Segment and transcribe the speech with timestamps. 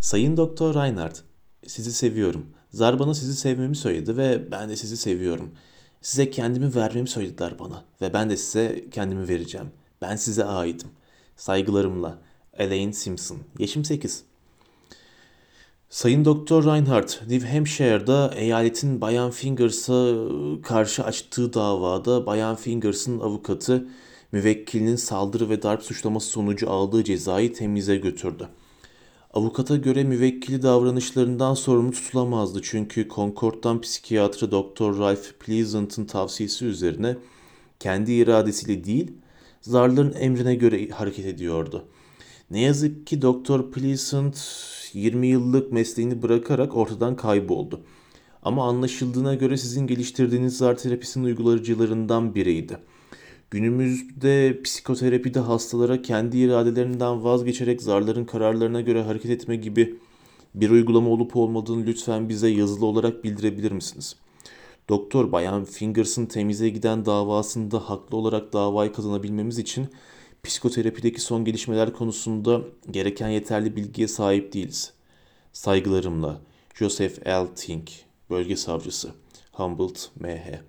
[0.00, 1.22] Sayın Doktor Reinhardt,
[1.66, 2.46] sizi seviyorum.
[2.70, 5.50] Zar bana sizi sevmemi söyledi ve ben de sizi seviyorum.
[6.02, 9.66] Size kendimi vermemi söylediler bana ve ben de size kendimi vereceğim.
[10.02, 10.88] Ben size aitim.
[11.36, 12.18] Saygılarımla.
[12.58, 13.38] Elaine Simpson.
[13.58, 14.24] Yaşım 8.
[15.90, 20.14] Sayın Doktor Reinhardt, New Hampshire'da eyaletin Bayan Fingers'a
[20.62, 23.86] karşı açtığı davada Bayan Fingers'ın avukatı
[24.32, 28.48] müvekkilinin saldırı ve darp suçlaması sonucu aldığı cezayı temize götürdü.
[29.34, 34.98] Avukata göre müvekkili davranışlarından sorumlu tutulamazdı çünkü Concord'dan psikiyatrı Dr.
[34.98, 37.16] Ralph Pleasant'ın tavsiyesi üzerine
[37.80, 39.12] kendi iradesiyle değil,
[39.60, 41.84] zarların emrine göre hareket ediyordu.
[42.50, 43.70] Ne yazık ki Dr.
[43.70, 44.38] Pleasant
[44.92, 47.80] 20 yıllık mesleğini bırakarak ortadan kayboldu.
[48.42, 52.78] Ama anlaşıldığına göre sizin geliştirdiğiniz zar terapisinin uygulayıcılarından biriydi.
[53.50, 59.98] Günümüzde psikoterapide hastalara kendi iradelerinden vazgeçerek zarların kararlarına göre hareket etme gibi
[60.54, 64.16] bir uygulama olup olmadığını lütfen bize yazılı olarak bildirebilir misiniz?
[64.88, 69.88] Doktor Bayan Fingers'ın temize giden davasında haklı olarak davayı kazanabilmemiz için
[70.42, 74.92] psikoterapideki son gelişmeler konusunda gereken yeterli bilgiye sahip değiliz.
[75.52, 76.40] Saygılarımla
[76.74, 77.46] Joseph L.
[77.56, 77.90] Tink,
[78.30, 79.10] Bölge Savcısı,
[79.52, 80.60] Humboldt, MH.